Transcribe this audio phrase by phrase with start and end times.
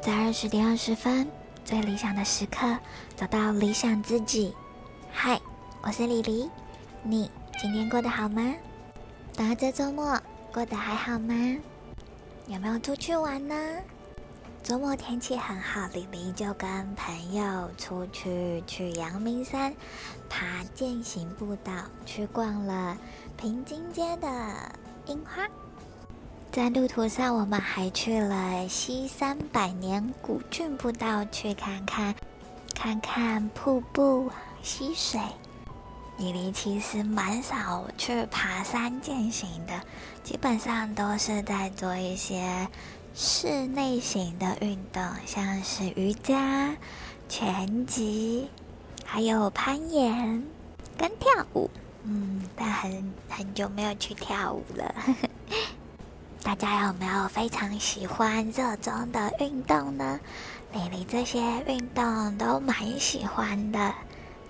[0.00, 1.28] 在二十点二十分，
[1.64, 2.78] 最理想的时刻，
[3.16, 4.54] 找到理想自己。
[5.10, 5.40] 嗨，
[5.82, 6.48] 我是李黎，
[7.02, 7.28] 你
[7.60, 8.54] 今天过得好吗？
[9.34, 10.16] 大家这周末
[10.52, 11.34] 过得还好吗？
[12.46, 13.54] 有没有出去玩呢？
[14.62, 19.74] 周末天气很好，李黎就跟朋友出去去阳明山
[20.28, 21.72] 爬健行步道，
[22.06, 22.96] 去逛了
[23.36, 24.28] 平津街的
[25.06, 25.48] 樱花。
[26.50, 32.14] 在路途上，我们还去了西山百年古郡步道，去看看
[32.74, 34.30] 看看瀑布、
[34.62, 35.20] 溪水。
[36.16, 39.80] 李黎其实蛮少去爬山健行的，
[40.24, 42.66] 基本上都是在做一些
[43.14, 46.74] 室内型的运动，像是瑜伽、
[47.28, 48.48] 拳击，
[49.04, 50.42] 还有攀岩
[50.96, 51.70] 跟跳舞。
[52.02, 54.94] 嗯，但很很久没有去跳舞了。
[56.48, 60.18] 大家有没有非常喜欢、热衷的运动呢？
[60.72, 63.92] 李黎这些运动都蛮喜欢的。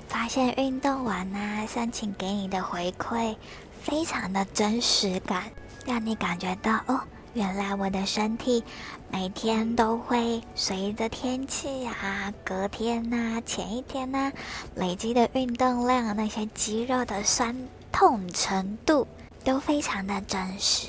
[0.07, 3.35] 发现运动完呢，申请给你的回馈
[3.83, 5.51] 非常的真实感，
[5.87, 7.01] 让你感觉到哦，
[7.35, 8.63] 原来我的身体
[9.11, 14.31] 每天都会随着天气啊、隔天呐、前一天呐
[14.77, 17.57] 累积的运动量，那些肌肉的酸
[17.91, 19.05] 痛程度
[19.43, 20.87] 都非常的真实。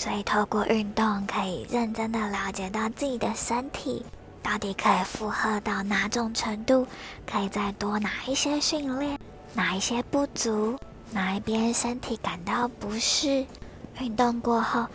[0.00, 4.02] 所以，透过运动可以认真的了解到自己的身体
[4.42, 6.86] 到底可以负荷到哪种程度，
[7.30, 9.18] 可以再多哪一些训练，
[9.52, 10.78] 哪一些不足，
[11.12, 13.44] 哪一边身体感到不适。
[14.00, 14.86] 运动过后，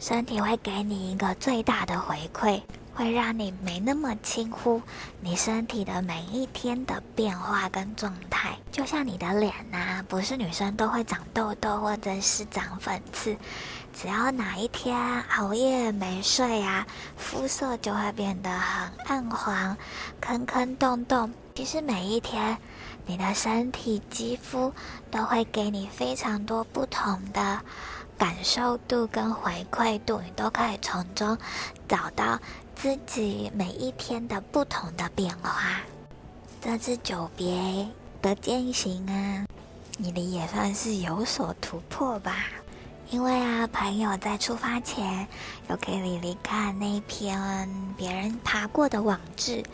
[0.00, 2.62] 身体会给你一个最大的回馈。
[2.98, 4.82] 会让你没那么轻忽
[5.20, 13.36] 你身体的每一天的变化跟状态，就像你的脸呐、不是女生都会长痘痘或者是长粉刺，
[13.94, 16.84] 只要哪一天熬夜没睡啊，
[17.16, 19.76] 肤色就会变得很暗黄、
[20.20, 21.32] 坑坑洞洞。
[21.54, 22.58] 其实每一天，
[23.06, 24.74] 你的身体肌肤
[25.08, 27.60] 都会给你非常多不同的
[28.18, 31.38] 感受度跟回馈度，你都可以从中
[31.86, 32.36] 找到。
[32.80, 35.80] 自己每一天的不同的变化，
[36.60, 37.88] 这次久别
[38.22, 39.44] 的践行啊，
[39.96, 42.46] 你的也算是有所突破吧。
[43.10, 45.26] 因为啊，朋友在出发前
[45.68, 49.64] 有给李黎看那篇别人爬过的网志，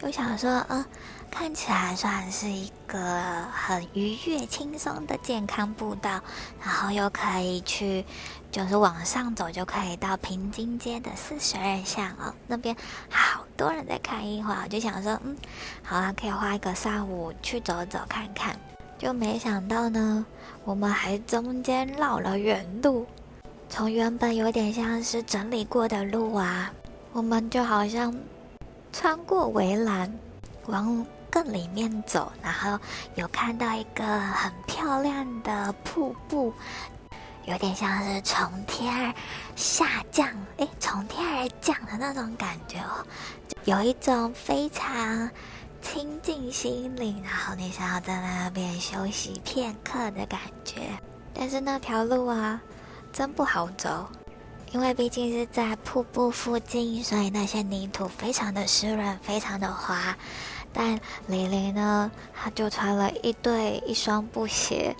[0.00, 0.84] 就想说，嗯。
[1.30, 6.20] 看起来算是一个很愉悦、轻松的健康步道，
[6.62, 8.06] 然后又可以去，
[8.52, 12.32] 就是往上走就可以到平津街的四十二巷哦。
[12.46, 12.76] 那边
[13.10, 15.36] 好多人在看樱花，我就想说，嗯，
[15.82, 18.56] 好啊，可以花一个上午去走走看看。
[18.98, 20.24] 就没想到呢，
[20.64, 23.06] 我们还中间绕了远路，
[23.68, 26.72] 从原本有点像是整理过的路啊，
[27.12, 28.14] 我们就好像
[28.92, 30.12] 穿过围栏
[30.66, 31.06] 往。
[31.34, 32.78] 更里面走，然后
[33.16, 36.54] 有看到一个很漂亮的瀑布，
[37.46, 39.12] 有点像是从天而
[39.56, 40.28] 下降，
[40.58, 43.04] 诶，从天而降的那种感觉哦，
[43.64, 45.28] 有一种非常
[45.84, 50.80] 亲近心灵，然后你想要在那边休息片刻的感觉。
[51.34, 52.60] 但是那条路啊，
[53.12, 54.08] 真不好走，
[54.72, 60.16] 因为毕竟是在瀑布附近，所以那些泥土非常的湿润，非常的滑。
[60.72, 64.96] 但李黎呢，她就穿了一对一双布鞋，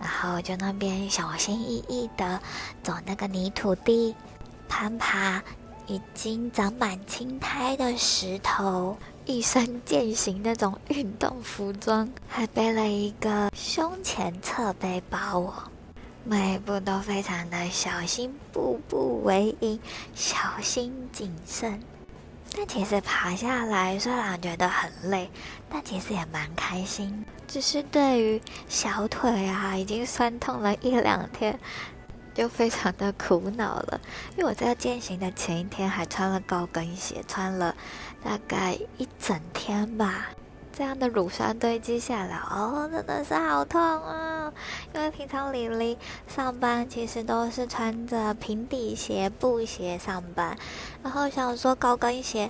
[0.00, 2.40] 然后就那边小心翼翼的
[2.82, 4.14] 走那个泥土地，
[4.68, 5.42] 攀爬
[5.88, 8.96] 已经长满青苔的石头，
[9.28, 15.54] 一身健行那种运动服装，还背了一个胸前侧背包哦，
[16.24, 19.78] 每一步都非常的小心，步步为营，
[20.14, 21.78] 小心谨慎。
[22.56, 25.30] 但其实爬下来虽然觉得很累，
[25.68, 27.26] 但其实也蛮开心。
[27.46, 31.60] 只是对于小腿啊，已经酸痛了一两天，
[32.32, 34.00] 就非常的苦恼了。
[34.38, 37.76] 因为我在健行的前一天还穿了高跟鞋，穿了
[38.22, 40.28] 大概一整天吧。
[40.70, 44.52] 这样的乳酸堆积下来，哦，真的是好痛啊！
[44.94, 45.98] 因为平常李黎
[46.28, 50.56] 上班其实都是穿着平底鞋、布鞋上班，
[51.02, 52.48] 然后想说高跟鞋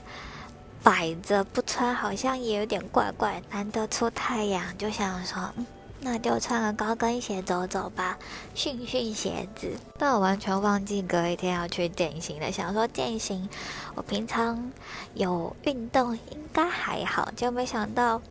[0.82, 3.42] 摆着不穿，好像也有点怪怪。
[3.50, 5.50] 难得出太阳，就想说，
[6.00, 8.16] 那就穿个高跟鞋走走吧，
[8.54, 9.72] 训训鞋子。
[9.98, 13.48] 但我完全忘记隔一天要去健行了，想说健行，
[13.94, 14.70] 我平常
[15.14, 18.22] 有运动应该还好，就没想到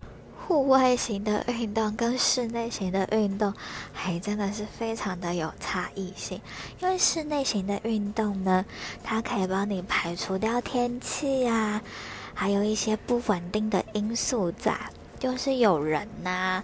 [0.47, 3.53] 户外型的运动跟室内型的运动
[3.91, 6.39] 还真的是非常的有差异性。
[6.79, 8.63] 因为室内型的运动呢，
[9.03, 11.81] 它可以帮你排除掉天气啊，
[12.33, 14.73] 还有一些不稳定的因素在，
[15.19, 16.63] 就是有人呐、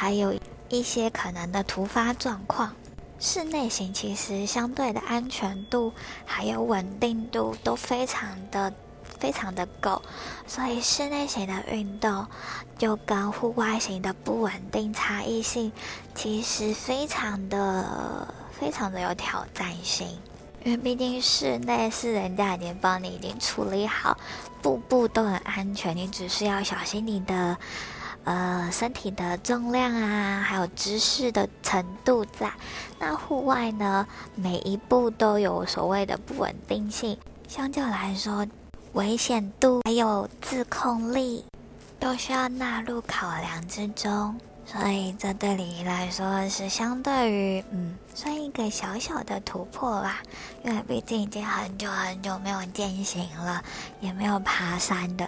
[0.00, 0.32] 还有
[0.68, 2.72] 一些可能的突发状况。
[3.18, 5.92] 室内型其实相对的安全度
[6.24, 8.72] 还有稳定度都非常的
[9.18, 10.00] 非常的够，
[10.46, 12.24] 所以室内型的运动
[12.78, 15.72] 就跟户外型的不稳定差异性
[16.14, 20.06] 其实非常的非常的有挑战性，
[20.62, 24.16] 因为毕竟室内是人家已经帮你已经处理好，
[24.62, 27.58] 步步都很安全，你只是要小心你的。
[28.28, 32.52] 呃，身体的重量啊，还有姿势的程度在。
[32.98, 37.16] 那户外呢，每一步都有所谓的不稳定性，
[37.48, 38.46] 相较来说，
[38.92, 41.42] 危险度还有自控力
[41.98, 44.38] 都需要纳入考量之中。
[44.66, 50.20] 所以这对你来说是相对于嗯，算一个小小的突破吧。
[50.62, 53.64] 因为毕竟已经很久很久没有健行了，
[54.02, 55.24] 也没有爬山的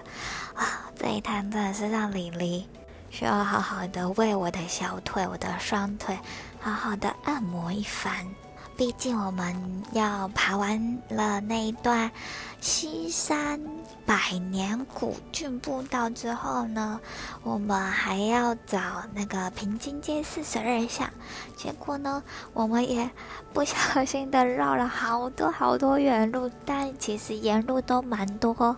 [0.55, 2.69] 啊，这一趟真的是让李黎。
[3.11, 6.19] 需要好好的为我的小腿、我的双腿
[6.61, 8.27] 好好的按摩一番。
[8.77, 12.11] 毕竟我们要爬完了那一段
[12.63, 13.61] 西山
[14.07, 16.99] 百年古郡步道之后呢，
[17.43, 18.81] 我们还要找
[19.13, 21.11] 那个平津街四十二巷。
[21.55, 22.23] 结果呢，
[22.55, 23.11] 我们也
[23.53, 28.75] 不小心的绕了好多好多远路，但其实沿路都蛮多。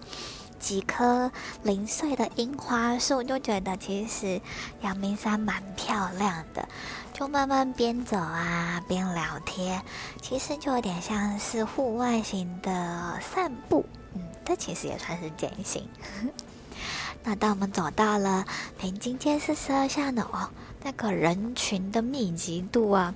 [0.62, 1.32] 几棵
[1.64, 4.40] 零碎的樱花树，就觉得其实
[4.80, 6.68] 阳明山蛮漂亮的。
[7.12, 9.82] 就慢慢边走啊边聊天，
[10.22, 13.84] 其实就有点像是户外型的散步。
[14.14, 15.86] 嗯，这其实也算是健行。
[17.24, 18.44] 那当我们走到了
[18.78, 20.48] 平津街四十二巷的哦，
[20.82, 23.12] 那个人群的密集度啊，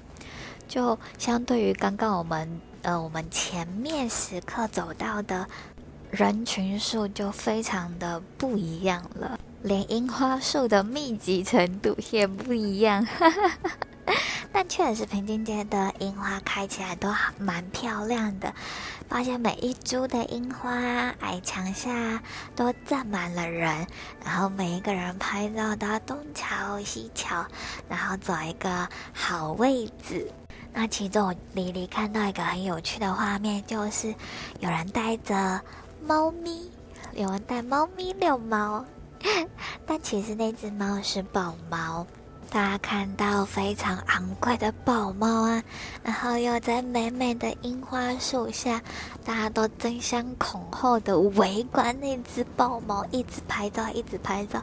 [0.69, 5.49] 就相对于刚刚我们呃我们前面时刻走到的。
[6.17, 13.07] 人群数就非常的不一样了，连樱花树的密集程度也不一样。
[14.51, 18.51] 但确实，平津街的樱花开起来都蛮漂亮的，
[19.07, 20.71] 发现每一株的樱花
[21.21, 22.23] 矮墙下
[22.55, 23.87] 都站满了人，
[24.25, 27.45] 然后每一个人拍照都要东瞧西瞧，
[27.91, 30.33] 然后找一个好位置。
[30.73, 34.15] 那其中，李黎看到一个很有趣的画面，就是
[34.61, 35.61] 有人带着。
[36.07, 36.71] 猫咪，
[37.15, 38.85] 有人带猫咪遛猫，
[39.85, 42.07] 但其实那只猫是宝猫。
[42.49, 45.61] 大家看到非常昂贵的宝猫啊，
[46.05, 48.81] 然后又在美美的樱花树下，
[49.25, 54.63] 大家都争相恐后的围观那只宝猫，一直拍照，一直拍照。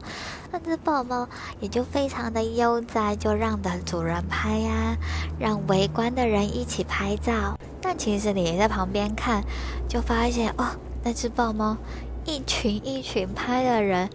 [0.50, 1.28] 那只宝猫
[1.60, 4.98] 也就非常的悠哉，就让的主人拍呀、啊，
[5.38, 7.60] 让围观的人一起拍照。
[7.82, 9.44] 但其实你在旁边看，
[9.90, 10.66] 就发现哦。
[11.04, 11.78] 那只豹猫，
[12.26, 14.10] 一群一群拍的人，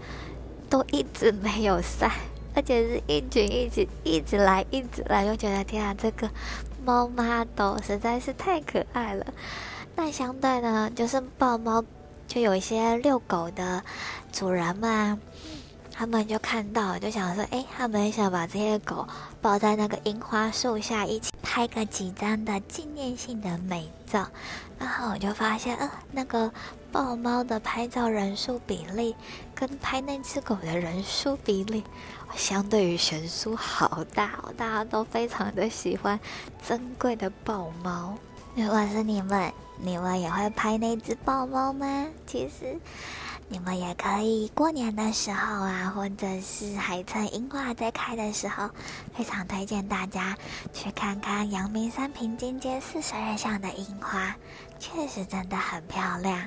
[0.71, 2.11] 都一直没有散，
[2.55, 6.31] 而且是一群一群一直来一直来，就觉得天啊，这个
[6.85, 9.27] 猫妈都实在是太可爱了。
[9.95, 11.85] 那相对呢，就是豹猫，
[12.27, 13.83] 就有一些遛狗的
[14.33, 15.21] 主人们，
[15.93, 19.07] 他们就看到，就想说，哎，他们想把这些狗
[19.43, 24.29] 抱在那个樱花树下，一起拍个几张的纪念性的美照。
[24.79, 26.53] 然后我就发现，呃，那个
[26.93, 29.17] 豹猫的拍照人数比例
[29.57, 31.83] 跟拍那只狗的人数比例，
[32.37, 36.21] 相对于悬殊好大哦，大家都非常的喜欢
[36.65, 38.17] 珍贵的豹猫。
[38.55, 42.07] 如果是你们，你们也会拍那只豹猫吗？
[42.25, 42.79] 其实。
[43.51, 48.69] 你们也可以过年的时候啊，或者是还趁樱花在开的时候，
[49.15, 50.37] 非常推荐大家
[50.73, 54.37] 去看看阳明山平津街四十二巷的樱花，
[54.79, 56.47] 确实真的很漂亮。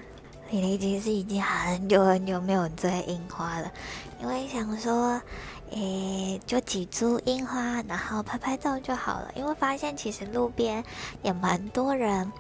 [0.52, 3.72] 李黎其实已经很久很久没有追樱花了，
[4.22, 5.20] 因为想说，
[5.72, 9.32] 诶，就几株樱花，然后拍拍照就好了。
[9.36, 10.84] 因为发现其实路边
[11.24, 12.32] 也蛮多人。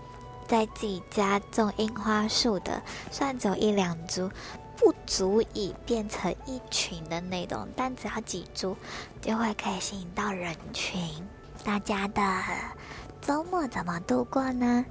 [0.51, 4.29] 在自己家种樱花树的，虽然只有一两株，
[4.75, 8.75] 不足以变成一群的那种，但只要几株，
[9.21, 11.01] 就会可以吸引到人群。
[11.63, 12.21] 大家的
[13.21, 14.83] 周末怎么度过呢？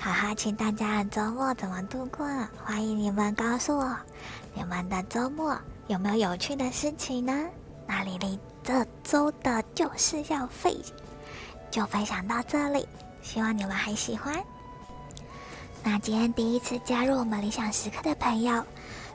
[0.00, 2.26] 好好，请大家的周末怎么度过？
[2.64, 3.94] 欢迎你们告诉我，
[4.54, 5.54] 你们的周末
[5.88, 7.46] 有没有有趣的事情呢？
[7.86, 10.74] 那李黎这周的就是要废，
[11.70, 12.88] 就分享到这里，
[13.20, 14.42] 希望你们还喜欢。
[15.84, 18.64] 那今天第一次加入我们理想时刻的朋友，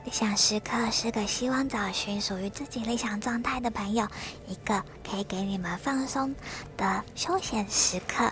[0.04, 4.06] 理想时刻是个希望找寻属于自己理想状态的朋友，
[4.48, 6.34] 一个可以给你们放松
[6.76, 8.30] 的休闲时刻。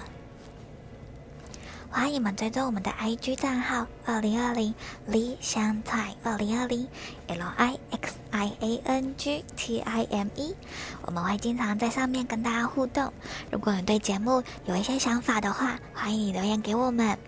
[1.90, 4.74] 欢迎你们追踪我们的 IG 账号二零二零
[5.06, 6.88] 理想 time 二零二零
[7.26, 10.56] L I X I A N G T I M E，
[11.02, 13.12] 我们会经常在上面跟大家互动。
[13.50, 17.18] 如果你对节目有一些想法的话，欢迎你留言给我们。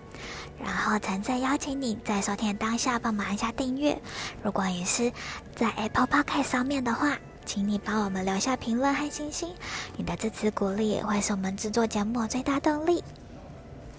[0.63, 4.01] 然后诚挚邀请你在收听当下帮忙一下订阅。
[4.43, 5.13] 如果你是
[5.55, 9.55] 在 Apple Podcast 上面的话，请你帮我们留下评论和星星。
[9.97, 13.03] 你的支持鼓励会是我们制作节目最大动力。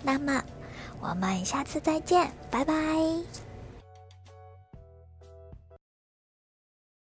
[0.04, 0.44] 那么。
[1.02, 3.45] 我们下次再见，拜拜。